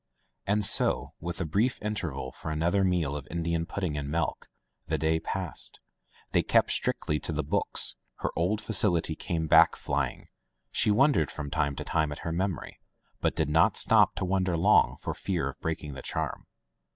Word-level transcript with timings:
And 0.47 0.65
so, 0.65 1.13
with 1.19 1.39
a 1.39 1.45
brief 1.45 1.79
interval 1.79 2.31
for 2.31 2.49
another 2.49 2.83
meal 2.83 3.15
of 3.15 3.27
Indian 3.29 3.67
pudding 3.67 3.95
and 3.99 4.09
milk, 4.09 4.49
the 4.87 4.97
day 4.97 5.19
passed. 5.19 5.77
They 6.31 6.41
kept 6.41 6.71
strictly 6.71 7.19
to 7.19 7.31
the 7.31 7.43
books. 7.43 7.93
Her 8.15 8.31
old 8.35 8.61
facility 8.61 9.13
came 9.15 9.45
back 9.45 9.75
flying— 9.75 10.29
she 10.71 10.89
wondered 10.89 11.29
from 11.29 11.51
time 11.51 11.75
to 11.75 11.83
time 11.83 12.11
at 12.11 12.19
her 12.25 12.31
memory, 12.31 12.79
but 13.19 13.35
did 13.35 13.47
not 13.51 13.77
stop 13.77 14.15
to 14.15 14.25
wonder 14.25 14.57
long 14.57 14.97
for 14.99 15.13
fear 15.13 15.47
of 15.49 15.61
breaking 15.61 15.93
the 15.93 16.01
charm. 16.01 16.47